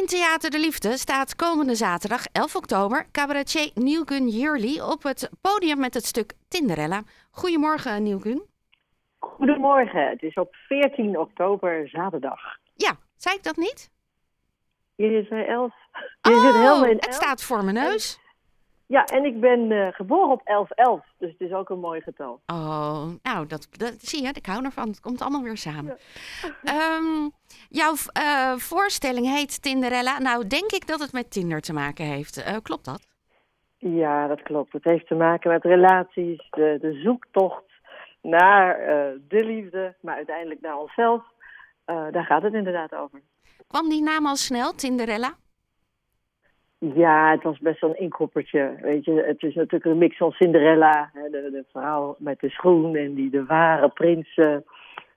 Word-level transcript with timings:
In 0.00 0.06
Theater 0.06 0.50
de 0.50 0.58
Liefde 0.58 0.96
staat 0.96 1.36
komende 1.36 1.74
zaterdag 1.74 2.26
11 2.32 2.56
oktober 2.56 3.06
cabaretier 3.12 3.70
Nieuwgun 3.74 4.28
Jurli 4.28 4.82
op 4.82 5.02
het 5.02 5.30
podium 5.40 5.78
met 5.78 5.94
het 5.94 6.04
stuk 6.04 6.32
Tinderella. 6.48 7.02
Goedemorgen 7.30 8.02
Nieuwgun. 8.02 8.42
Goedemorgen, 9.18 10.08
het 10.08 10.22
is 10.22 10.34
op 10.34 10.54
14 10.54 11.18
oktober 11.18 11.88
zaterdag. 11.88 12.40
Ja, 12.74 12.92
zei 13.16 13.36
ik 13.36 13.42
dat 13.42 13.56
niet? 13.56 13.90
Je 14.94 15.26
zei 15.28 15.44
11. 15.44 15.74
Je 16.20 16.30
oh, 16.30 16.42
zit 16.42 16.54
helemaal 16.54 16.84
in 16.84 16.96
het 16.96 17.06
11. 17.06 17.14
staat 17.14 17.42
voor 17.42 17.64
mijn 17.64 17.76
neus. 17.76 18.18
Ja, 18.86 19.04
en 19.04 19.24
ik 19.24 19.40
ben 19.40 19.72
eh, 19.72 19.92
geboren 19.92 20.30
op 20.30 20.68
11-11, 21.04 21.16
dus 21.18 21.30
het 21.30 21.40
is 21.40 21.52
ook 21.52 21.68
een 21.68 21.78
mooi 21.78 22.00
getal. 22.00 22.40
Oh, 22.46 23.06
nou, 23.22 23.46
dat, 23.46 23.68
dat 23.70 23.94
zie 23.98 24.22
je, 24.22 24.28
ik 24.32 24.46
hou 24.46 24.64
ervan. 24.64 24.88
Het 24.88 25.00
komt 25.00 25.20
allemaal 25.20 25.42
weer 25.42 25.56
samen. 25.56 25.96
Ehm, 26.64 27.28
jouw 27.68 27.94
eh, 28.12 28.52
voorstelling 28.52 29.26
heet 29.26 29.62
Tinderella. 29.62 30.18
Nou, 30.18 30.46
denk 30.46 30.72
ik 30.72 30.86
dat 30.86 31.00
het 31.00 31.12
met 31.12 31.30
Tinder 31.30 31.60
te 31.60 31.72
maken 31.72 32.04
heeft. 32.04 32.42
Eh, 32.42 32.56
klopt 32.62 32.84
dat? 32.84 33.06
Ja, 33.78 34.26
dat 34.26 34.42
klopt. 34.42 34.72
Het 34.72 34.84
heeft 34.84 35.06
te 35.06 35.14
maken 35.14 35.50
met 35.50 35.64
relaties, 35.64 36.46
de, 36.50 36.78
de 36.80 36.92
zoektocht 36.92 37.64
naar 38.20 38.78
de 39.28 39.44
liefde, 39.44 39.94
maar 40.00 40.16
uiteindelijk 40.16 40.60
naar 40.60 40.76
onszelf. 40.76 41.22
Daar 41.84 42.24
gaat 42.24 42.42
het 42.42 42.54
inderdaad 42.54 42.94
over. 42.94 43.20
Kwam 43.66 43.88
die 43.88 44.02
naam 44.02 44.26
al 44.26 44.36
snel, 44.36 44.72
Tinderella? 44.72 45.34
Ja, 46.78 47.30
het 47.30 47.42
was 47.42 47.58
best 47.58 47.80
wel 47.80 47.90
een 47.90 48.00
inkoppertje. 48.00 48.74
Weet 48.80 49.04
je, 49.04 49.22
het 49.26 49.42
is 49.42 49.54
natuurlijk 49.54 49.84
een 49.84 49.98
mix 49.98 50.16
van 50.16 50.30
Cinderella, 50.30 51.10
hè, 51.12 51.30
de, 51.30 51.50
de 51.50 51.64
vrouw 51.70 52.16
met 52.18 52.40
de 52.40 52.50
schoen 52.50 52.96
en 52.96 53.14
die 53.14 53.30
de 53.30 53.44
ware 53.44 53.88
prins 53.88 54.34
eh, 54.34 54.56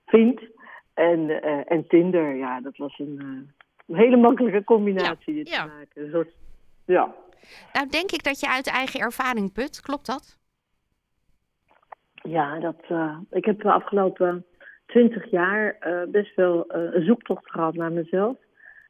vindt. 0.06 0.42
En, 0.94 1.42
eh, 1.42 1.72
en 1.72 1.86
Tinder, 1.86 2.34
ja, 2.34 2.60
dat 2.60 2.76
was 2.76 2.98
een, 2.98 3.16
eh, 3.18 3.26
een 3.86 3.96
hele 3.96 4.16
makkelijke 4.16 4.64
combinatie 4.64 5.50
ja. 5.50 5.62
te 5.62 5.68
maken. 5.68 6.02
Een 6.04 6.10
soort, 6.10 6.30
ja. 6.84 7.14
Nou, 7.72 7.88
denk 7.88 8.10
ik 8.10 8.22
dat 8.24 8.40
je 8.40 8.48
uit 8.48 8.66
eigen 8.66 9.00
ervaring 9.00 9.52
put. 9.52 9.80
Klopt 9.80 10.06
dat? 10.06 10.38
Ja, 12.14 12.58
dat, 12.58 12.84
ik 13.30 13.44
heb 13.44 13.60
de 13.60 13.72
afgelopen 13.72 14.46
twintig 14.86 15.30
jaar 15.30 15.76
best 16.10 16.34
wel 16.34 16.64
een 16.68 17.04
zoektocht 17.04 17.50
gehad 17.50 17.74
naar 17.74 17.92
mezelf. 17.92 18.36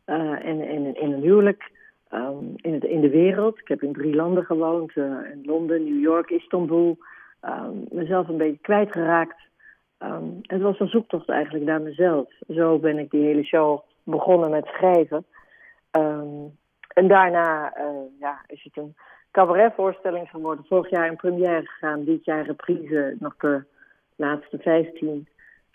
En, 0.04 0.42
en 0.42 0.96
in 0.96 1.12
een 1.12 1.20
huwelijk, 1.20 1.70
ehm, 2.08 2.44
in, 2.56 2.72
het, 2.72 2.84
in 2.84 3.00
de 3.00 3.10
wereld. 3.10 3.58
Ik 3.58 3.68
heb 3.68 3.82
in 3.82 3.92
drie 3.92 4.14
landen 4.14 4.44
gewoond. 4.44 4.96
eh, 4.96 5.04
in 5.04 5.42
Londen, 5.44 5.84
New 5.84 6.00
York, 6.00 6.30
Istanbul. 6.30 6.98
Ehm, 7.40 7.76
mezelf 7.90 8.28
een 8.28 8.36
beetje 8.36 8.60
kwijtgeraakt. 8.60 9.40
Ehm, 9.98 10.24
het 10.42 10.60
was 10.62 10.80
een 10.80 10.88
zoektocht 10.88 11.28
eigenlijk 11.28 11.64
naar 11.64 11.80
mezelf. 11.80 12.32
Zo 12.48 12.78
ben 12.78 12.98
ik 12.98 13.10
die 13.10 13.24
hele 13.24 13.44
show 13.44 13.80
begonnen 14.02 14.50
met 14.50 14.66
schrijven. 14.66 15.24
En 16.98 17.08
daarna 17.08 17.72
eh, 17.74 17.84
ja, 18.20 18.40
is 18.46 18.64
het 18.64 18.76
een 18.76 18.96
cabaretvoorstelling 19.30 20.28
geworden. 20.30 20.64
Vorig 20.68 20.90
jaar 20.90 21.06
in 21.06 21.16
première 21.16 21.66
gegaan, 21.66 22.04
dit 22.04 22.24
jaar 22.24 22.46
reprise, 22.46 23.16
nog 23.18 23.36
de 23.36 23.64
laatste 24.16 24.58
15. 24.58 25.28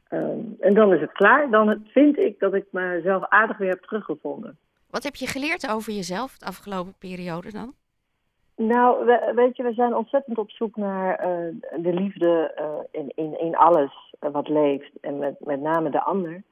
Ehm, 0.07 0.39
en 0.59 0.73
dan 0.73 0.93
is 0.93 1.01
het 1.01 1.11
klaar. 1.11 1.49
Dan 1.49 1.85
vind 1.87 2.17
ik 2.17 2.39
dat 2.39 2.53
ik 2.53 2.65
mezelf 2.69 3.25
aardig 3.27 3.57
weer 3.57 3.69
heb 3.69 3.81
teruggevonden. 3.81 4.57
Wat 4.94 5.03
heb 5.03 5.16
je 5.16 5.27
geleerd 5.27 5.72
over 5.72 5.94
jezelf 5.94 6.38
de 6.38 6.45
afgelopen 6.45 6.94
periode 6.99 7.52
dan? 7.52 7.73
Nou, 8.55 9.05
we- 9.05 9.31
weet 9.35 9.58
je, 9.58 9.63
we 9.63 9.73
zijn 9.73 9.95
ontzettend 9.95 10.38
op 10.38 10.52
zoek 10.52 10.75
naar 10.75 11.16
eh, 11.16 11.27
de 11.83 11.94
liefde 11.94 12.52
eh, 12.55 13.02
in, 13.02 13.11
in, 13.16 13.39
in 13.39 13.55
alles 13.55 14.13
eh, 14.19 14.31
wat 14.31 14.47
leeft. 14.50 14.91
En 15.02 15.17
met, 15.17 15.35
met 15.39 15.61
name 15.61 15.89
de 15.89 16.03
ander. 16.03 16.44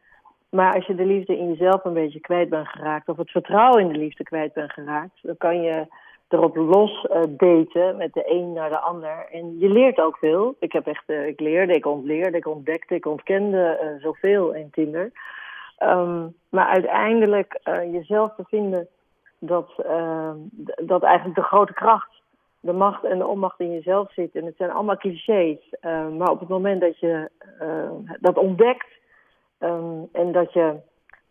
Maar 0.49 0.73
als 0.73 0.85
je 0.85 0.95
de 0.95 1.05
liefde 1.05 1.37
in 1.37 1.47
jezelf 1.47 1.83
een 1.85 1.93
beetje 1.93 2.19
kwijt 2.19 2.49
bent 2.49 2.67
geraakt, 2.67 3.09
of 3.09 3.17
het 3.17 3.29
vertrouwen 3.31 3.81
in 3.81 3.87
de 3.93 3.97
liefde 3.99 4.23
kwijt 4.23 4.53
bent 4.53 4.71
geraakt, 4.71 5.19
dan 5.21 5.37
kan 5.37 5.61
je 5.61 5.85
erop 6.27 6.55
los 6.55 7.05
eh, 7.05 7.21
daten 7.27 7.97
met 7.97 8.13
de 8.13 8.23
een 8.31 8.53
naar 8.53 8.69
de 8.69 8.79
ander. 8.79 9.27
En 9.31 9.59
je 9.59 9.69
leert 9.69 9.99
ook 9.99 10.17
veel. 10.17 10.55
Ik 10.59 10.71
heb 10.71 10.87
echt, 10.87 11.09
ik 11.09 11.39
leerde, 11.39 11.73
ik 11.73 11.85
ontleerde, 11.85 12.37
ik 12.37 12.47
ontdekte, 12.47 12.95
ik 12.95 13.05
ontkende 13.05 13.63
eh, 13.77 14.03
zoveel 14.03 14.53
in 14.53 14.69
Tinder. 14.71 15.11
Ehm, 15.81 16.27
maar 16.49 16.67
uiteindelijk 16.67 17.59
eh, 17.63 17.93
jezelf 17.93 18.35
te 18.35 18.43
vinden, 18.47 18.87
dat, 19.39 19.71
ehm, 19.85 20.37
dat 20.83 21.03
eigenlijk 21.03 21.35
de 21.35 21.43
grote 21.43 21.73
kracht, 21.73 22.21
de 22.59 22.73
macht 22.73 23.03
en 23.03 23.17
de 23.17 23.27
onmacht 23.27 23.59
in 23.59 23.71
jezelf 23.71 24.13
zit. 24.13 24.35
En 24.35 24.45
het 24.45 24.55
zijn 24.57 24.71
allemaal 24.71 24.97
clichés. 24.97 25.57
eh, 25.79 26.07
maar 26.07 26.29
op 26.29 26.39
het 26.39 26.49
moment 26.49 26.81
dat 26.81 26.99
je 26.99 27.29
dat 28.19 28.37
ontdekt 28.37 28.87
ehm, 29.57 30.03
en 30.11 30.31
dat 30.31 30.53
je 30.53 30.75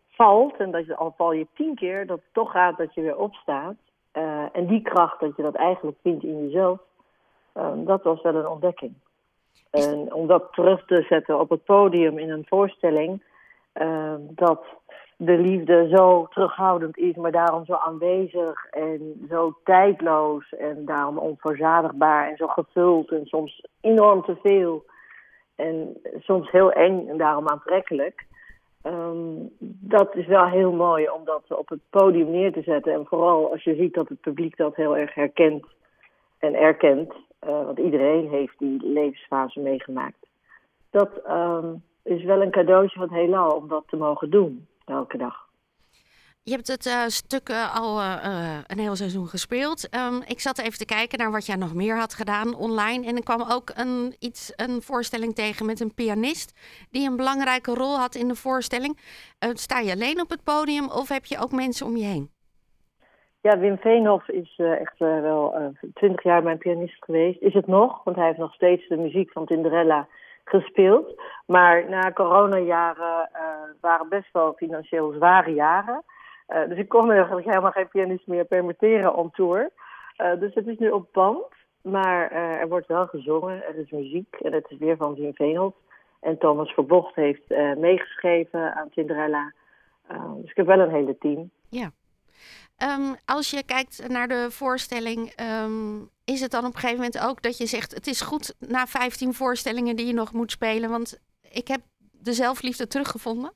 valt, 0.08 0.56
en 0.56 0.70
dat 0.70 0.86
je 0.86 0.96
al 0.96 1.14
val 1.16 1.32
je 1.32 1.46
tien 1.54 1.74
keer, 1.74 2.06
dat 2.06 2.16
het 2.18 2.32
toch 2.34 2.50
gaat 2.50 2.76
dat 2.78 2.94
je 2.94 3.00
weer 3.00 3.16
opstaat. 3.16 3.74
eh, 4.12 4.44
en 4.52 4.66
die 4.66 4.82
kracht, 4.82 5.20
dat 5.20 5.36
je 5.36 5.42
dat 5.42 5.54
eigenlijk 5.54 5.96
vindt 6.02 6.24
in 6.24 6.42
jezelf, 6.44 6.78
ehm, 7.52 7.84
dat 7.84 8.02
was 8.02 8.22
wel 8.22 8.34
een 8.34 8.46
ontdekking. 8.48 8.94
En 9.70 10.12
om 10.14 10.26
dat 10.26 10.52
terug 10.52 10.86
te 10.86 11.02
zetten 11.08 11.40
op 11.40 11.50
het 11.50 11.64
podium 11.64 12.18
in 12.18 12.30
een 12.30 12.46
voorstelling, 12.48 13.22
eh, 13.72 14.14
dat 14.18 14.64
de 15.16 15.38
liefde 15.38 15.88
zo 15.88 16.26
terughoudend 16.26 16.96
is, 16.96 17.14
maar 17.14 17.32
daarom 17.32 17.64
zo 17.64 17.74
aanwezig 17.74 18.66
en 18.70 19.26
zo 19.28 19.54
tijdloos 19.64 20.52
en 20.52 20.84
daarom 20.84 21.18
onverzadigbaar 21.18 22.28
en 22.28 22.36
zo 22.36 22.46
gevuld 22.46 23.10
en 23.10 23.26
soms 23.26 23.66
enorm 23.80 24.22
te 24.22 24.36
veel 24.42 24.84
en 25.56 26.00
soms 26.18 26.50
heel 26.50 26.72
eng 26.72 27.08
en 27.08 27.16
daarom 27.16 27.48
aantrekkelijk. 27.48 28.26
Ehm, 28.82 29.46
dat 29.80 30.14
is 30.14 30.26
wel 30.26 30.46
heel 30.46 30.72
mooi 30.72 31.10
om 31.10 31.24
dat 31.24 31.42
op 31.58 31.68
het 31.68 31.80
podium 31.90 32.30
neer 32.30 32.52
te 32.52 32.62
zetten. 32.62 32.92
En 32.92 33.06
vooral 33.06 33.50
als 33.50 33.64
je 33.64 33.74
ziet 33.74 33.94
dat 33.94 34.08
het 34.08 34.20
publiek 34.20 34.56
dat 34.56 34.76
heel 34.76 34.96
erg 34.96 35.14
herkent 35.14 35.66
en 36.38 36.54
erkent. 36.54 37.12
eh, 37.38 37.64
want 37.64 37.78
iedereen 37.78 38.28
heeft 38.28 38.58
die 38.58 38.86
levensfase 38.86 39.60
meegemaakt. 39.60 40.26
Dat 40.90 41.10
ehm, 41.26 41.74
is 42.02 42.24
wel 42.24 42.42
een 42.42 42.50
cadeautje 42.50 42.98
van 42.98 43.08
het 43.08 43.18
heelal 43.18 43.50
om 43.50 43.68
dat 43.68 43.84
te 43.86 43.96
mogen 43.96 44.30
doen, 44.30 44.66
elke 44.84 45.16
dag. 45.16 45.48
Je 46.42 46.56
hebt 46.56 46.68
het 46.68 46.86
eh, 46.86 47.06
stuk 47.06 47.48
eh, 47.48 47.76
al 47.80 48.00
eh, 48.00 48.58
een 48.66 48.78
heel 48.78 48.96
seizoen 48.96 49.26
gespeeld. 49.26 49.88
Ehm, 49.88 50.16
ik 50.26 50.40
zat 50.40 50.58
even 50.58 50.78
te 50.78 50.84
kijken 50.84 51.18
naar 51.18 51.30
wat 51.30 51.46
jij 51.46 51.56
nog 51.56 51.74
meer 51.74 51.96
had 51.96 52.14
gedaan 52.14 52.54
online. 52.54 53.06
En 53.06 53.16
ik 53.16 53.24
kwam 53.24 53.42
ook 53.50 53.70
een, 53.74 54.14
iets, 54.18 54.52
een 54.56 54.82
voorstelling 54.82 55.34
tegen 55.34 55.66
met 55.66 55.80
een 55.80 55.94
pianist 55.94 56.50
die 56.90 57.08
een 57.08 57.16
belangrijke 57.16 57.74
rol 57.74 57.96
had 57.96 58.14
in 58.14 58.28
de 58.28 58.34
voorstelling. 58.34 58.98
Sta 59.38 59.78
je 59.78 59.92
alleen 59.92 60.20
op 60.20 60.30
het 60.30 60.44
podium 60.44 60.84
of 60.84 61.08
heb 61.08 61.24
je 61.24 61.38
ook 61.38 61.52
mensen 61.52 61.86
om 61.86 61.96
je 61.96 62.04
heen? 62.04 62.30
Ja, 63.40 63.58
Wim 63.58 63.78
Veenhoff 63.78 64.28
is 64.28 64.54
echt 64.58 64.98
wel 64.98 65.74
twintig 65.94 66.22
jaar 66.22 66.42
mijn 66.42 66.58
pianist 66.58 67.04
geweest. 67.04 67.40
Is 67.40 67.54
het 67.54 67.66
nog, 67.66 68.04
want 68.04 68.16
hij 68.16 68.26
heeft 68.26 68.38
nog 68.38 68.54
steeds 68.54 68.88
de 68.88 68.96
muziek 68.96 69.32
van 69.32 69.46
Tinderella 69.46 70.08
gespeeld. 70.44 71.22
Maar 71.46 71.88
na 71.88 72.12
coronajaren 72.12 73.28
eh 73.32 73.42
waren 73.80 74.08
best 74.08 74.32
wel 74.32 74.52
financieel 74.52 75.12
zware 75.12 75.52
jaren. 75.52 76.02
Eh, 76.46 76.68
dus 76.68 76.78
ik 76.78 76.88
kon 76.88 77.10
eigenlijk 77.10 77.46
helemaal 77.46 77.70
geen 77.70 77.88
pianist 77.88 78.26
meer 78.26 78.44
permitteren 78.44 79.14
on 79.14 79.30
tour. 79.30 79.70
Eh, 80.16 80.40
dus 80.40 80.54
het 80.54 80.66
is 80.66 80.78
nu 80.78 80.90
op 80.90 81.08
band. 81.12 81.44
Maar 81.82 82.30
er 82.30 82.68
wordt 82.68 82.86
wel 82.86 83.06
gezongen, 83.06 83.64
er 83.64 83.76
is 83.76 83.90
muziek 83.90 84.36
en 84.40 84.52
het 84.52 84.66
is 84.68 84.78
weer 84.78 84.96
van 84.96 85.14
Wim 85.14 85.34
Veenhoff. 85.34 85.76
En 86.20 86.38
Thomas 86.38 86.72
Verbocht 86.72 87.14
heeft 87.14 87.48
meegeschreven 87.76 88.74
aan 88.74 88.88
Tinderella. 88.90 89.52
Eh, 90.10 90.32
dus 90.40 90.50
ik 90.50 90.56
heb 90.56 90.66
wel 90.66 90.78
een 90.80 90.90
hele 90.90 91.18
team. 91.18 91.50
Ja. 91.68 91.90
Ehm, 92.80 93.14
als 93.24 93.50
je 93.50 93.64
kijkt 93.64 94.08
naar 94.08 94.28
de 94.28 94.46
voorstelling, 94.50 95.32
ehm, 95.36 95.98
is 96.24 96.40
het 96.40 96.50
dan 96.50 96.64
op 96.64 96.74
een 96.74 96.80
gegeven 96.80 96.96
moment 96.96 97.28
ook 97.28 97.42
dat 97.42 97.58
je 97.58 97.66
zegt: 97.66 97.94
Het 97.94 98.06
is 98.06 98.20
goed 98.20 98.54
na 98.58 98.86
15 98.86 99.34
voorstellingen 99.34 99.96
die 99.96 100.06
je 100.06 100.12
nog 100.12 100.32
moet 100.32 100.50
spelen, 100.50 100.90
want 100.90 101.20
ik 101.50 101.68
heb 101.68 101.80
de 102.12 102.32
zelfliefde 102.32 102.86
teruggevonden? 102.86 103.52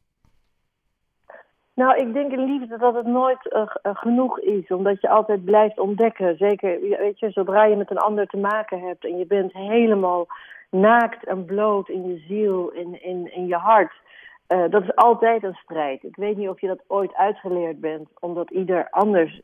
Nou, 1.75 1.97
ik 1.97 2.13
denk 2.13 2.33
in 2.33 2.45
liefde 2.45 2.79
dat 2.79 2.95
het 2.95 3.07
nooit 3.07 3.49
eh, 3.49 3.63
eh, 3.83 3.97
genoeg 3.97 4.41
is, 4.41 4.69
omdat 4.69 5.01
je 5.01 5.09
altijd 5.09 5.45
blijft 5.45 5.79
ontdekken. 5.79 6.37
Zeker, 6.37 6.81
weet 6.81 7.19
je, 7.19 7.31
zodra 7.31 7.65
je 7.65 7.77
met 7.77 7.91
een 7.91 7.99
ander 8.09 8.27
te 8.27 8.37
maken 8.37 8.81
hebt 8.81 9.05
en 9.05 9.19
je 9.19 9.27
bent 9.27 9.53
helemaal 9.53 10.27
naakt 10.71 11.27
en 11.27 11.45
bloot 11.45 11.89
in 11.89 12.09
je 12.09 12.25
ziel, 12.29 12.71
in, 12.71 13.03
in, 13.03 13.33
in 13.33 13.47
je 13.47 13.57
hart. 13.57 13.93
Eh, 14.47 14.65
dat 14.71 14.83
is 14.83 14.95
altijd 14.95 15.43
een 15.43 15.55
strijd. 15.63 16.03
Ik 16.03 16.17
weet 16.17 16.37
niet 16.37 16.49
of 16.49 16.61
je 16.61 16.67
dat 16.67 16.85
ooit 16.87 17.15
uitgeleerd 17.15 17.81
bent, 17.81 18.09
omdat 18.21 18.51
ieder 18.51 18.89
anders, 18.91 19.41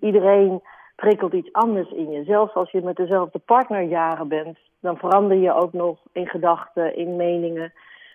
iedereen 0.00 0.62
prikkelt 0.96 1.32
iets 1.32 1.52
anders 1.52 1.90
in 1.90 2.10
je. 2.10 2.24
Zelfs 2.24 2.54
als 2.54 2.70
je 2.70 2.82
met 2.82 2.96
dezelfde 2.96 3.38
partner 3.38 3.82
jaren 3.82 4.28
bent, 4.28 4.58
dan 4.80 4.96
verander 4.96 5.36
je 5.36 5.54
ook 5.54 5.72
nog 5.72 5.98
in 6.12 6.26
gedachten, 6.26 6.96
in 6.96 7.16
meningen. 7.16 7.72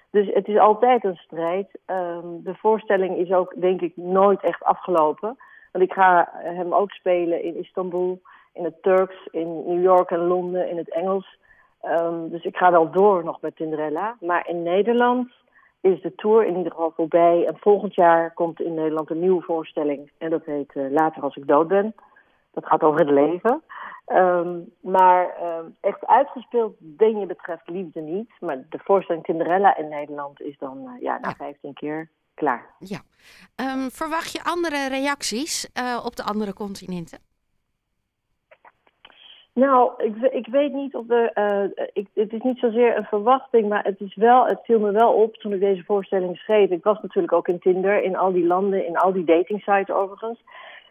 Dus 0.10 0.34
het 0.34 0.48
is 0.48 0.58
altijd 0.58 1.04
een 1.04 1.16
strijd. 1.16 1.68
Ehm, 1.86 2.28
de 2.44 2.56
voorstelling 2.56 3.18
is 3.18 3.32
ook, 3.32 3.54
denk 3.56 3.82
ik, 3.82 3.98
nooit 3.98 4.42
echt 4.42 4.64
afgelopen. 4.64 5.38
Want 5.72 5.86
ik 5.86 5.94
ga 5.94 6.30
hem 6.34 6.74
ook 6.74 6.92
spelen 6.92 7.44
in 7.44 7.58
Istanbul, 7.58 8.22
in 8.54 8.64
het 8.64 8.82
Turks, 8.82 9.28
in 9.32 9.64
New 9.66 9.84
York 9.84 10.12
en 10.12 10.28
Londen, 10.28 10.70
in 10.70 10.78
het 10.78 10.94
Engels. 10.94 11.38
Ehm, 11.82 12.30
dus 12.30 12.44
ik 12.44 12.58
ga 12.58 12.72
wel 12.72 12.92
door 12.92 13.24
nog 13.24 13.42
met 13.42 13.56
Tinderella. 13.56 14.16
Maar 14.20 14.48
in 14.48 14.64
Nederland 14.64 15.32
is 15.82 16.02
de 16.02 16.16
tour 16.16 16.46
in 16.46 16.58
ieder 16.58 16.72
geval 16.72 16.94
voorbij. 16.96 17.46
En 17.46 17.58
volgend 17.58 17.96
jaar 17.96 18.34
komt 18.34 18.62
in 18.62 18.74
Nederland 18.74 19.10
een 19.10 19.20
nieuwe 19.20 19.42
voorstelling. 19.42 20.12
En 20.18 20.30
dat 20.30 20.46
heet 20.46 20.72
Later 20.74 21.24
als 21.24 21.36
ik 21.36 21.48
dood 21.48 21.68
ben. 21.68 21.96
Dat 22.52 22.66
gaat 22.66 22.82
over 22.82 23.00
het 23.00 23.10
leven. 23.10 23.64
Um, 24.08 24.74
maar 24.82 25.38
um, 25.44 25.76
echt 25.80 26.06
uitgespeeld 26.06 26.76
dingen 26.80 27.28
betreft 27.28 27.70
liefde 27.70 28.02
niet. 28.02 28.32
Maar 28.40 28.66
de 28.70 28.80
voorstelling 28.84 29.26
Cinderella 29.26 29.78
in 29.78 29.90
Nederland 29.90 30.42
is 30.42 30.58
dan 30.58 30.78
uh, 30.78 31.02
ja, 31.02 31.18
na 31.22 31.30
ja. 31.30 31.36
15 31.36 31.74
keer 31.74 32.10
klaar. 32.34 32.66
Ja. 32.80 33.00
Um, 33.56 33.92
verwacht 33.92 34.32
je 34.32 34.44
andere 34.44 34.88
reacties 34.88 35.70
uh, 35.74 36.02
op 36.06 36.16
de 36.16 36.24
andere 36.24 36.54
continenten? 36.54 37.29
Nou, 39.60 39.92
ik, 39.98 40.16
ik 40.32 40.48
weet 40.48 40.74
niet 40.74 40.96
of 40.96 41.10
er. 41.10 41.32
Uh, 41.36 41.86
ik, 41.94 42.08
het 42.14 42.34
is 42.34 42.42
niet 42.42 42.60
zozeer 42.60 42.98
een 42.98 43.04
verwachting, 43.04 43.70
maar 43.70 43.84
het, 43.84 44.00
is 44.00 44.16
wel, 44.16 44.46
het 44.46 44.60
viel 44.64 44.80
me 44.80 44.92
wel 44.92 45.14
op 45.14 45.36
toen 45.36 45.54
ik 45.54 45.60
deze 45.60 45.84
voorstelling 45.84 46.38
schreef. 46.38 46.70
Ik 46.70 46.84
was 46.84 47.02
natuurlijk 47.02 47.34
ook 47.34 47.48
in 47.48 47.60
Tinder, 47.60 48.04
in 48.04 48.18
al 48.18 48.32
die 48.32 48.46
landen, 48.46 48.88
in 48.88 48.98
al 48.98 49.14
die 49.14 49.24
datingsites 49.24 49.96
overigens 49.96 50.40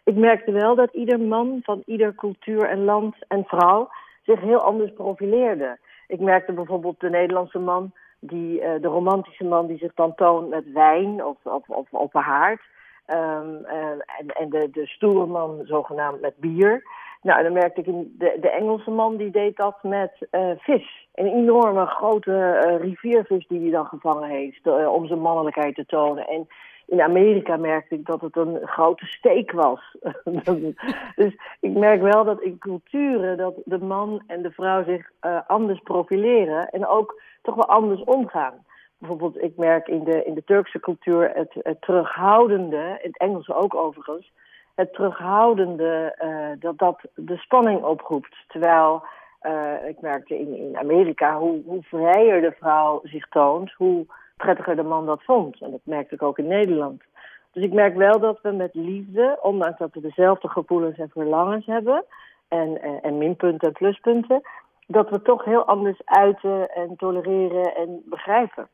ik 0.09 0.15
merkte 0.15 0.51
wel 0.51 0.75
dat 0.75 0.93
ieder 0.93 1.19
man 1.19 1.59
van 1.63 1.81
ieder 1.85 2.15
cultuur 2.15 2.63
en 2.63 2.83
land 2.83 3.15
en 3.27 3.43
vrouw 3.47 3.89
zich 4.23 4.41
heel 4.41 4.61
anders 4.61 4.93
profileerde. 4.93 5.77
Ik 6.07 6.19
merkte 6.19 6.53
bijvoorbeeld 6.53 6.99
de 6.99 7.09
Nederlandse 7.09 7.59
man, 7.59 7.91
die, 8.19 8.61
uh, 8.61 8.81
de 8.81 8.87
romantische 8.87 9.43
man 9.43 9.67
die 9.67 9.77
zich 9.77 9.93
dan 9.93 10.15
toont 10.15 10.49
met 10.49 10.71
wijn 10.71 11.25
of, 11.25 11.37
of, 11.43 11.87
of 11.91 12.13
haard. 12.13 12.61
Um, 13.07 13.65
uh, 13.65 13.89
en 14.17 14.27
en 14.27 14.49
de, 14.49 14.69
de 14.71 14.87
stoere 14.87 15.25
man 15.25 15.61
zogenaamd 15.63 16.21
met 16.21 16.37
bier. 16.37 16.83
Nou, 17.21 17.43
dan 17.43 17.53
merkte 17.53 17.81
ik 17.81 17.85
de, 17.85 18.37
de 18.41 18.49
Engelse 18.49 18.91
man 18.91 19.17
die 19.17 19.31
deed 19.31 19.55
dat 19.55 19.83
met 19.83 20.27
uh, 20.31 20.51
vis. 20.57 21.07
Een 21.13 21.25
enorme 21.25 21.85
grote 21.85 22.59
riviervis 22.81 23.47
die 23.47 23.61
hij 23.61 23.71
dan 23.71 23.85
gevangen 23.85 24.29
heeft 24.29 24.67
om 24.67 25.07
zijn 25.07 25.19
mannelijkheid 25.19 25.75
te 25.75 25.85
tonen. 25.85 26.27
En 26.27 26.47
in 26.85 27.01
Amerika 27.01 27.57
merkte 27.57 27.95
ik 27.95 28.05
dat 28.05 28.21
het 28.21 28.35
een 28.35 28.59
grote 28.67 29.05
steek 29.05 29.51
was. 29.51 29.95
dus 31.15 31.33
ik 31.59 31.73
merk 31.73 32.01
wel 32.01 32.23
dat 32.23 32.41
in 32.41 32.57
culturen 32.57 33.37
dat 33.37 33.55
de 33.65 33.79
man 33.79 34.23
en 34.27 34.41
de 34.41 34.51
vrouw 34.51 34.83
zich 34.83 35.11
anders 35.47 35.79
profileren 35.79 36.69
en 36.69 36.87
ook 36.87 37.21
toch 37.41 37.55
wel 37.55 37.67
anders 37.67 38.03
omgaan. 38.03 38.65
Bijvoorbeeld, 38.97 39.41
ik 39.41 39.57
merk 39.57 39.87
in 39.87 40.03
de, 40.03 40.23
in 40.23 40.33
de 40.33 40.43
Turkse 40.43 40.79
cultuur 40.79 41.31
het, 41.33 41.53
het 41.53 41.81
terughoudende, 41.81 42.99
in 43.01 43.07
het 43.07 43.17
Engelse 43.17 43.53
ook 43.53 43.75
overigens, 43.75 44.31
het 44.79 44.93
terughoudende 44.93 46.15
uh, 46.23 46.61
dat 46.61 46.77
dat 46.77 47.01
de 47.15 47.37
spanning 47.37 47.83
oproept. 47.83 48.35
Terwijl 48.47 49.03
uh, 49.41 49.87
ik 49.87 50.01
merkte 50.01 50.39
in, 50.39 50.57
in 50.57 50.77
Amerika 50.77 51.37
hoe, 51.37 51.61
hoe 51.65 51.83
vrijer 51.83 52.41
de 52.41 52.55
vrouw 52.59 52.99
zich 53.03 53.27
toont, 53.27 53.71
hoe 53.71 54.05
prettiger 54.37 54.75
de 54.75 54.83
man 54.83 55.05
dat 55.05 55.23
vond. 55.23 55.61
En 55.61 55.71
dat 55.71 55.79
merkte 55.83 56.15
ik 56.15 56.23
ook 56.23 56.37
in 56.37 56.47
Nederland. 56.47 57.03
Dus 57.51 57.63
ik 57.63 57.73
merk 57.73 57.95
wel 57.95 58.19
dat 58.19 58.41
we 58.41 58.51
met 58.51 58.73
liefde, 58.73 59.39
ondanks 59.41 59.77
dat 59.77 59.93
we 59.93 60.01
dezelfde 60.01 60.47
gevoelens 60.47 60.97
en 60.97 61.09
verlangens 61.09 61.65
hebben, 61.65 62.05
en, 62.47 62.81
en, 62.81 63.01
en 63.01 63.17
minpunten 63.17 63.67
en 63.67 63.73
pluspunten, 63.73 64.41
dat 64.87 65.09
we 65.09 65.21
toch 65.21 65.45
heel 65.45 65.65
anders 65.65 66.01
uiten 66.05 66.69
en 66.69 66.95
tolereren 66.95 67.75
en 67.75 68.01
begrijpen. 68.05 68.67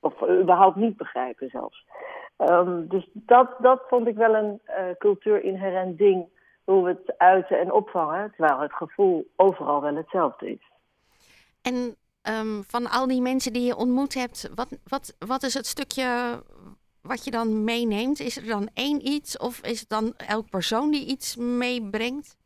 Of 0.00 0.28
überhaupt 0.28 0.76
niet 0.76 0.96
begrijpen 0.96 1.48
zelfs. 1.48 1.86
Um, 2.50 2.88
dus 2.88 3.08
dat, 3.12 3.48
dat 3.58 3.82
vond 3.88 4.06
ik 4.06 4.16
wel 4.16 4.34
een 4.34 4.60
uh, 4.68 4.74
cultuur-inherent 4.98 5.98
ding, 5.98 6.26
hoe 6.64 6.84
we 6.84 6.88
het 6.88 7.18
uiten 7.18 7.58
en 7.58 7.72
opvangen, 7.72 8.32
terwijl 8.36 8.60
het 8.60 8.72
gevoel 8.72 9.30
overal 9.36 9.80
wel 9.80 9.94
hetzelfde 9.94 10.50
is. 10.50 10.70
En 11.62 11.96
um, 12.34 12.62
van 12.64 12.86
al 12.90 13.06
die 13.06 13.20
mensen 13.20 13.52
die 13.52 13.66
je 13.66 13.76
ontmoet 13.76 14.14
hebt, 14.14 14.50
wat, 14.54 14.78
wat, 14.84 15.16
wat 15.18 15.42
is 15.42 15.54
het 15.54 15.66
stukje 15.66 16.04
wat 17.02 17.24
je 17.24 17.30
dan 17.30 17.64
meeneemt? 17.64 18.20
Is 18.20 18.36
er 18.36 18.46
dan 18.46 18.68
één 18.74 19.08
iets 19.08 19.38
of 19.38 19.60
is 19.60 19.80
het 19.80 19.88
dan 19.88 20.14
elk 20.28 20.50
persoon 20.50 20.90
die 20.90 21.06
iets 21.06 21.36
meebrengt? 21.36 22.36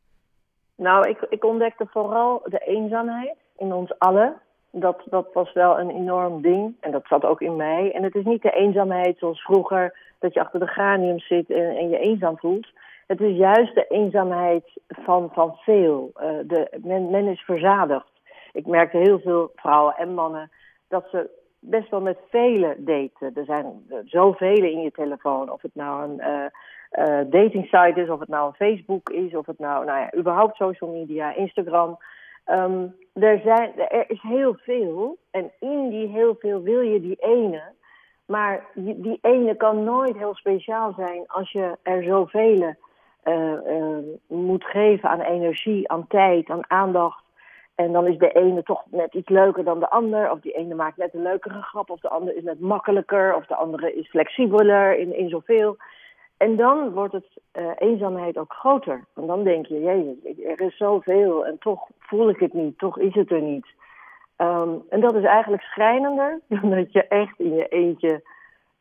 Nou, 0.76 1.08
ik, 1.08 1.26
ik 1.28 1.44
ontdekte 1.44 1.86
vooral 1.86 2.42
de 2.44 2.58
eenzaamheid 2.58 3.36
in 3.56 3.72
ons 3.72 3.98
allen. 3.98 4.40
Dat, 4.80 5.02
dat 5.04 5.28
was 5.32 5.52
wel 5.52 5.78
een 5.78 5.90
enorm 5.90 6.42
ding 6.42 6.74
en 6.80 6.90
dat 6.90 7.06
zat 7.06 7.24
ook 7.24 7.40
in 7.40 7.56
mij. 7.56 7.92
En 7.92 8.02
het 8.02 8.14
is 8.14 8.24
niet 8.24 8.42
de 8.42 8.50
eenzaamheid 8.50 9.18
zoals 9.18 9.42
vroeger, 9.42 9.98
dat 10.18 10.34
je 10.34 10.40
achter 10.40 10.60
de 10.60 10.66
granium 10.66 11.18
zit 11.18 11.50
en, 11.50 11.76
en 11.76 11.88
je 11.88 11.98
eenzaam 11.98 12.38
voelt. 12.38 12.68
Het 13.06 13.20
is 13.20 13.36
juist 13.36 13.74
de 13.74 13.86
eenzaamheid 13.88 14.64
van, 14.88 15.30
van 15.32 15.56
veel. 15.56 16.10
Uh, 16.14 16.28
de, 16.44 16.68
men, 16.82 17.10
men 17.10 17.26
is 17.26 17.40
verzadigd 17.40 18.14
ik 18.56 18.66
merkte 18.66 18.96
heel 18.96 19.18
veel 19.18 19.52
vrouwen 19.56 19.96
en 19.96 20.14
mannen 20.14 20.50
dat 20.88 21.06
ze 21.10 21.30
best 21.58 21.90
wel 21.90 22.00
met 22.00 22.18
velen 22.30 22.84
daten. 22.84 23.34
Er 23.34 23.44
zijn 23.44 23.86
zoveel 24.04 24.64
in 24.64 24.80
je 24.80 24.90
telefoon. 24.90 25.50
Of 25.50 25.62
het 25.62 25.74
nou 25.74 26.02
een 26.02 26.18
uh, 26.18 27.06
uh, 27.06 27.30
dating 27.30 27.64
site 27.64 28.00
is, 28.00 28.08
of 28.08 28.20
het 28.20 28.28
nou 28.28 28.46
een 28.46 28.54
Facebook 28.54 29.10
is, 29.10 29.34
of 29.34 29.46
het 29.46 29.58
nou, 29.58 29.84
nou 29.84 29.98
ja, 29.98 30.14
überhaupt 30.14 30.56
social 30.56 30.90
media, 30.90 31.34
Instagram. 31.34 31.98
Um, 32.46 32.94
er, 33.20 33.40
zijn, 33.44 33.78
er 33.88 34.10
is 34.10 34.22
heel 34.22 34.54
veel. 34.54 35.16
En 35.30 35.50
in 35.60 35.88
die 35.88 36.08
heel 36.08 36.36
veel 36.38 36.62
wil 36.62 36.80
je 36.80 37.00
die 37.00 37.16
ene. 37.20 37.62
Maar 38.26 38.64
die, 38.74 39.18
ene 39.22 39.54
kan 39.54 39.84
nooit 39.84 40.16
heel 40.16 40.34
speciaal 40.34 40.92
zijn 40.96 41.24
als 41.26 41.52
je 41.52 41.76
er 41.82 42.02
zoveel 42.02 42.74
uh, 43.24 43.98
moet 44.28 44.64
geven 44.64 45.08
aan 45.08 45.20
energie, 45.20 45.90
aan 45.90 46.06
tijd, 46.06 46.48
aan 46.48 46.70
aandacht. 46.70 47.24
En 47.74 47.92
dan 47.92 48.06
is 48.06 48.18
de 48.18 48.32
ene 48.32 48.62
toch 48.62 48.82
net 48.90 49.14
iets 49.14 49.28
leuker 49.28 49.64
dan 49.64 49.80
de 49.80 49.90
ander. 49.90 50.30
Of 50.30 50.40
die 50.40 50.52
ene 50.52 50.74
maakt 50.74 50.96
net 50.96 51.14
een 51.14 51.22
leukere 51.22 51.62
grap. 51.62 51.90
Of 51.90 52.00
de 52.00 52.08
andere 52.08 52.36
is 52.36 52.42
net 52.42 52.60
makkelijker. 52.60 53.34
Of 53.34 53.46
de 53.46 53.54
andere 53.54 53.94
is 53.94 54.08
flexibeler 54.08 54.98
in, 54.98 55.16
in 55.16 55.28
zoveel. 55.28 55.76
En 56.36 56.56
dan 56.56 56.90
wordt 56.90 57.12
het 57.12 57.26
uh, 57.58 57.70
eenzaamheid 57.76 58.38
ook 58.38 58.52
groter. 58.52 59.04
Want 59.12 59.28
dan 59.28 59.44
denk 59.44 59.66
je, 59.66 59.80
jezus, 59.80 60.44
er 60.44 60.60
is 60.60 60.76
zoveel. 60.76 61.46
En 61.46 61.58
toch 61.58 61.86
voel 61.98 62.28
ik 62.28 62.40
het 62.40 62.52
niet. 62.52 62.78
Toch 62.78 62.98
is 62.98 63.14
het 63.14 63.30
er 63.30 63.42
niet. 63.42 63.66
Um, 64.38 64.82
en 64.88 65.00
dat 65.00 65.14
is 65.14 65.24
eigenlijk 65.24 65.62
schrijnender 65.62 66.40
dan 66.48 66.70
dat 66.70 66.92
je 66.92 67.06
echt 67.06 67.38
in 67.38 67.54
je 67.54 67.68
eentje 67.68 68.22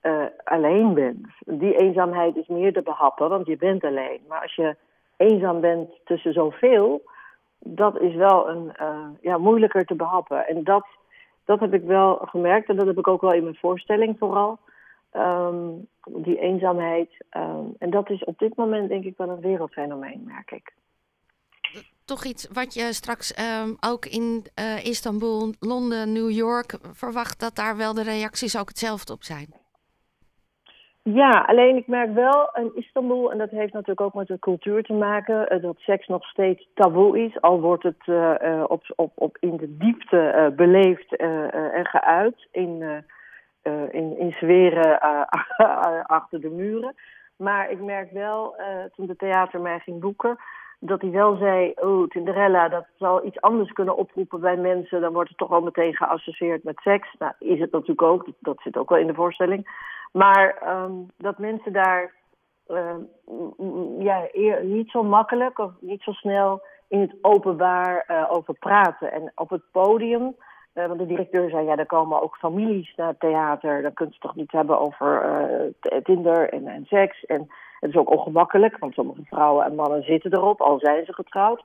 uh, 0.01 0.25
alleen 0.43 0.93
bent. 0.93 1.27
Die 1.39 1.77
eenzaamheid 1.77 2.35
is 2.35 2.47
meer 2.47 2.73
te 2.73 2.81
behappen, 2.81 3.29
want 3.29 3.45
je 3.47 3.57
bent 3.57 3.83
alleen. 3.83 4.19
Maar 4.27 4.41
als 4.41 4.55
je 4.55 4.75
eenzaam 5.17 5.61
bent 5.61 5.89
tussen 6.03 6.33
zoveel 6.33 7.01
dat 7.67 7.99
is 7.99 8.15
wel 8.15 8.49
een, 8.49 8.71
uh, 8.81 9.07
ja, 9.21 9.37
moeilijker 9.37 9.85
te 9.85 9.95
behappen. 9.95 10.47
En 10.47 10.63
dat, 10.63 10.85
dat 11.45 11.59
heb 11.59 11.73
ik 11.73 11.83
wel 11.83 12.15
gemerkt 12.15 12.69
en 12.69 12.75
dat 12.75 12.87
heb 12.87 12.97
ik 12.97 13.07
ook 13.07 13.21
wel 13.21 13.33
in 13.33 13.43
mijn 13.43 13.55
voorstelling 13.55 14.15
vooral. 14.19 14.57
Um, 15.13 15.87
die 16.11 16.39
eenzaamheid. 16.39 17.09
Um, 17.37 17.75
en 17.79 17.89
dat 17.89 18.09
is 18.09 18.23
op 18.23 18.39
dit 18.39 18.55
moment 18.55 18.89
denk 18.89 19.03
ik 19.03 19.17
wel 19.17 19.29
een 19.29 19.39
wereldfenomeen, 19.39 20.21
merk 20.25 20.51
ik. 20.51 20.73
Toch 22.05 22.23
iets 22.23 22.47
wat 22.53 22.73
je 22.73 22.93
straks 22.93 23.59
um, 23.61 23.77
ook 23.79 24.05
in 24.05 24.45
uh, 24.59 24.85
Istanbul, 24.85 25.53
Londen, 25.59 26.13
New 26.13 26.29
York 26.29 26.77
verwacht 26.81 27.39
dat 27.39 27.55
daar 27.55 27.77
wel 27.77 27.93
de 27.93 28.03
reacties 28.03 28.59
ook 28.59 28.67
hetzelfde 28.67 29.13
op 29.13 29.23
zijn? 29.23 29.47
Ja, 31.01 31.29
alleen 31.47 31.75
ik 31.75 31.87
merk 31.87 32.13
wel 32.13 32.49
in 32.53 32.71
Istanbul, 32.75 33.31
en 33.31 33.37
dat 33.37 33.49
heeft 33.49 33.73
natuurlijk 33.73 34.01
ook 34.01 34.13
met 34.13 34.27
de 34.27 34.39
cultuur 34.39 34.83
te 34.83 34.93
maken, 34.93 35.53
uh, 35.53 35.61
dat 35.61 35.77
seks 35.77 36.07
nog 36.07 36.25
steeds 36.25 36.67
taboe 36.73 37.19
is. 37.19 37.41
Al 37.41 37.61
wordt 37.61 37.83
het 37.83 38.07
uh, 38.07 38.33
uh, 38.43 38.63
op, 38.67 38.83
op, 38.95 39.11
op 39.15 39.37
in 39.39 39.57
de 39.57 39.77
diepte 39.77 40.53
beleefd 40.55 41.15
en 41.15 41.85
geuit 41.85 42.47
in, 42.51 43.03
in, 43.91 44.17
in 44.17 44.31
sferen 44.31 44.99
achter 46.17 46.41
de 46.41 46.49
muren. 46.49 46.95
Maar 47.35 47.69
ik 47.69 47.81
merk 47.81 48.11
wel, 48.11 48.55
toen 48.95 49.05
de 49.05 49.15
theater 49.15 49.61
mij 49.61 49.79
ging 49.79 49.99
boeken, 49.99 50.37
dat 50.79 51.01
hij 51.01 51.11
wel 51.11 51.37
zei, 51.37 51.73
oh, 51.75 52.07
Tinderella, 52.07 52.69
dat 52.69 52.85
zal 52.97 53.25
iets 53.25 53.41
anders 53.41 53.71
kunnen 53.71 53.97
oproepen 53.97 54.39
bij 54.39 54.57
mensen. 54.57 55.01
Dan 55.01 55.13
wordt 55.13 55.29
het 55.29 55.37
toch 55.37 55.51
al 55.51 55.61
meteen 55.61 55.95
geassocieerd 55.95 56.63
met 56.63 56.79
seks. 56.79 57.15
Nou, 57.19 57.33
is 57.39 57.59
het 57.59 57.71
natuurlijk 57.71 58.01
ook, 58.01 58.27
dat 58.39 58.57
zit 58.61 58.77
ook 58.77 58.89
wel 58.89 58.99
in 58.99 59.07
de 59.07 59.13
voorstelling. 59.13 59.91
Maar 60.11 60.77
um, 60.83 61.11
dat 61.17 61.37
mensen 61.37 61.73
daar 61.73 62.13
uh, 62.67 62.95
ja, 63.99 64.27
niet 64.61 64.89
zo 64.89 65.03
makkelijk 65.03 65.59
of 65.59 65.71
niet 65.79 66.01
zo 66.01 66.11
snel 66.11 66.61
in 66.87 66.99
het 66.99 67.15
openbaar 67.21 68.25
over 68.29 68.53
praten. 68.53 69.11
En 69.11 69.31
op 69.35 69.49
het 69.49 69.63
podium, 69.71 70.35
uh, 70.75 70.85
want 70.85 70.99
de 70.99 71.05
directeur 71.05 71.49
zei, 71.49 71.65
ja, 71.65 71.75
er 71.75 71.85
komen 71.85 72.21
ook 72.21 72.37
families 72.37 72.93
naar 72.95 73.07
het 73.07 73.19
theater. 73.19 73.81
Dan 73.81 73.93
kunt 73.93 74.13
ze 74.13 74.19
toch 74.19 74.35
niet 74.35 74.51
hebben 74.51 74.79
over 74.79 75.73
Tinder 76.03 76.49
en, 76.49 76.67
en 76.67 76.85
seks. 76.85 77.25
En 77.25 77.47
het 77.79 77.89
is 77.89 77.95
ook 77.95 78.11
ongemakkelijk, 78.11 78.77
want 78.77 78.93
sommige 78.93 79.21
vrouwen 79.25 79.65
en 79.65 79.75
mannen 79.75 80.03
zitten 80.03 80.33
erop, 80.33 80.61
al 80.61 80.79
zijn 80.79 81.05
ze 81.05 81.13
getrouwd. 81.13 81.63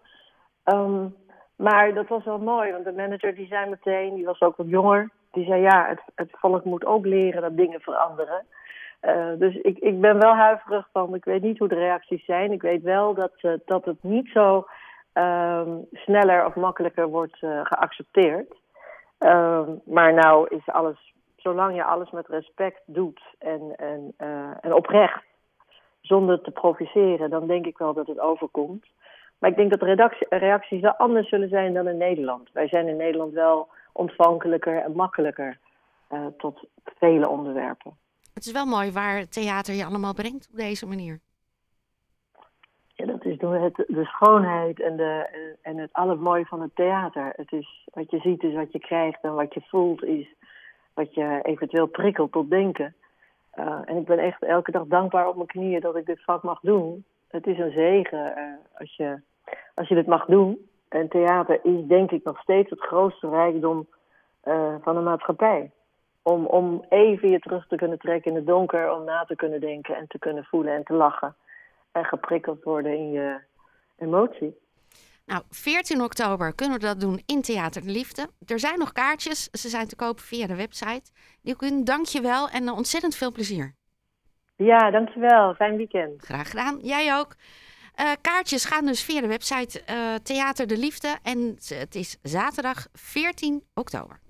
Um, 0.64 1.14
maar 1.56 1.94
dat 1.94 2.08
was 2.08 2.24
wel 2.24 2.38
mooi, 2.38 2.72
want 2.72 2.84
de 2.84 2.92
manager 2.92 3.34
die 3.34 3.46
zei 3.46 3.70
meteen, 3.70 4.14
die 4.14 4.24
was 4.24 4.40
ook 4.40 4.56
wat 4.56 4.68
jonger, 4.68 5.10
die 5.32 5.44
zei 5.44 5.60
ja, 5.60 5.86
het, 5.88 6.02
het 6.14 6.30
volk 6.32 6.64
moet 6.64 6.86
ook 6.86 7.06
leren 7.06 7.42
dat 7.42 7.56
dingen 7.56 7.80
veranderen. 7.80 8.44
Uh, 9.02 9.38
dus 9.38 9.56
ik, 9.56 9.78
ik 9.78 10.00
ben 10.00 10.18
wel 10.18 10.34
huiverig 10.34 10.88
van, 10.92 11.14
ik 11.14 11.24
weet 11.24 11.42
niet 11.42 11.58
hoe 11.58 11.68
de 11.68 11.74
reacties 11.74 12.24
zijn. 12.24 12.52
Ik 12.52 12.62
weet 12.62 12.82
wel 12.82 13.14
dat, 13.14 13.32
uh, 13.42 13.52
dat 13.64 13.84
het 13.84 14.02
niet 14.02 14.28
zo 14.28 14.66
um, 15.14 15.86
sneller 15.92 16.46
of 16.46 16.54
makkelijker 16.54 17.08
wordt 17.08 17.42
uh, 17.42 17.60
geaccepteerd. 17.62 18.56
Um, 19.24 19.80
maar 19.84 20.14
nou 20.14 20.46
is 20.48 20.66
alles 20.66 21.10
zolang 21.36 21.74
je 21.74 21.84
alles 21.84 22.10
met 22.10 22.26
respect 22.26 22.80
doet 22.86 23.20
en, 23.38 23.76
en, 23.76 24.14
uh, 24.18 24.50
en 24.60 24.74
oprecht, 24.74 25.24
zonder 26.00 26.40
te 26.40 26.50
provoceren, 26.50 27.30
dan 27.30 27.46
denk 27.46 27.66
ik 27.66 27.78
wel 27.78 27.94
dat 27.94 28.06
het 28.06 28.20
overkomt. 28.20 28.86
Maar 29.38 29.50
ik 29.50 29.56
denk 29.56 29.70
dat 29.70 29.80
de 29.80 30.26
reacties 30.28 30.80
wel 30.80 30.96
anders 30.96 31.28
zullen 31.28 31.48
zijn 31.48 31.74
dan 31.74 31.88
in 31.88 31.96
Nederland. 31.96 32.48
Wij 32.52 32.68
zijn 32.68 32.88
in 32.88 32.96
Nederland 32.96 33.32
wel 33.32 33.68
ontvankelijker 33.92 34.76
en 34.76 34.92
makkelijker 34.92 35.58
uh, 36.12 36.26
tot 36.38 36.64
vele 36.98 37.28
onderwerpen. 37.28 37.96
Het 38.34 38.46
is 38.46 38.52
wel 38.52 38.66
mooi 38.66 38.92
waar 38.92 39.28
theater 39.28 39.74
je 39.74 39.84
allemaal 39.84 40.14
brengt 40.14 40.48
op 40.50 40.56
deze 40.56 40.86
manier. 40.86 41.20
Ja, 42.94 43.06
dat 43.06 43.24
is 43.24 43.29
door 43.29 43.29
de 43.40 44.04
schoonheid 44.04 44.80
en, 44.80 44.96
de, 44.96 45.28
en 45.62 45.76
het 45.78 45.92
allermooie 45.92 46.46
van 46.46 46.60
het 46.60 46.74
theater. 46.74 47.32
Het 47.36 47.52
is, 47.52 47.88
wat 47.92 48.10
je 48.10 48.18
ziet 48.18 48.42
is 48.42 48.54
wat 48.54 48.72
je 48.72 48.78
krijgt 48.78 49.22
en 49.22 49.34
wat 49.34 49.54
je 49.54 49.60
voelt 49.68 50.04
is 50.04 50.34
wat 51.00 51.14
je 51.14 51.38
eventueel 51.42 51.86
prikkelt 51.86 52.32
tot 52.32 52.50
denken. 52.50 52.94
Uh, 53.58 53.80
en 53.84 53.96
ik 53.96 54.04
ben 54.04 54.18
echt 54.18 54.42
elke 54.42 54.70
dag 54.70 54.86
dankbaar 54.86 55.28
op 55.28 55.34
mijn 55.34 55.46
knieën 55.46 55.80
dat 55.80 55.96
ik 55.96 56.06
dit 56.06 56.24
vak 56.24 56.42
mag 56.42 56.60
doen. 56.60 57.04
Het 57.28 57.46
is 57.46 57.58
een 57.58 57.70
zegen 57.70 58.34
uh, 58.36 58.42
als, 58.78 58.96
je, 58.96 59.20
als 59.74 59.88
je 59.88 59.94
dit 59.94 60.06
mag 60.06 60.24
doen. 60.24 60.68
En 60.88 61.08
theater 61.08 61.60
is 61.62 61.86
denk 61.86 62.10
ik 62.10 62.24
nog 62.24 62.40
steeds 62.40 62.70
het 62.70 62.80
grootste 62.80 63.28
rijkdom 63.28 63.86
uh, 64.44 64.74
van 64.80 64.94
de 64.94 65.00
maatschappij. 65.00 65.70
Om, 66.22 66.46
om 66.46 66.84
even 66.88 67.30
je 67.30 67.38
terug 67.38 67.66
te 67.66 67.76
kunnen 67.76 67.98
trekken 67.98 68.30
in 68.30 68.36
het 68.36 68.46
donker, 68.46 68.92
om 68.92 69.04
na 69.04 69.24
te 69.24 69.36
kunnen 69.36 69.60
denken 69.60 69.96
en 69.96 70.06
te 70.08 70.18
kunnen 70.18 70.44
voelen 70.44 70.74
en 70.74 70.84
te 70.84 70.94
lachen. 70.94 71.34
En 71.92 72.04
geprikkeld 72.04 72.64
worden 72.64 72.92
in 72.96 73.10
je 73.10 73.40
emotie. 73.96 74.58
Nou, 75.26 75.42
14 75.50 76.02
oktober 76.02 76.54
kunnen 76.54 76.78
we 76.78 76.86
dat 76.86 77.00
doen 77.00 77.22
in 77.26 77.42
Theater 77.42 77.82
de 77.82 77.90
Liefde. 77.90 78.28
Er 78.46 78.58
zijn 78.58 78.78
nog 78.78 78.92
kaartjes. 78.92 79.48
Ze 79.50 79.68
zijn 79.68 79.86
te 79.86 79.96
kopen 79.96 80.22
via 80.22 80.46
de 80.46 80.56
website. 80.56 81.12
Nielkun, 81.42 81.84
dank 81.84 82.06
je 82.06 82.20
wel 82.20 82.48
en 82.48 82.70
ontzettend 82.70 83.16
veel 83.16 83.32
plezier. 83.32 83.74
Ja, 84.56 84.90
dankjewel. 84.90 85.54
Fijn 85.54 85.76
weekend. 85.76 86.22
Graag 86.22 86.50
gedaan. 86.50 86.78
Jij 86.82 87.18
ook. 87.18 87.34
Uh, 88.00 88.10
kaartjes 88.20 88.64
gaan 88.64 88.86
dus 88.86 89.04
via 89.04 89.20
de 89.20 89.26
website 89.26 89.82
uh, 89.90 90.14
Theater 90.14 90.66
de 90.66 90.78
Liefde. 90.78 91.18
En 91.22 91.56
het 91.74 91.94
is 91.94 92.18
zaterdag 92.22 92.86
14 92.92 93.62
oktober. 93.74 94.20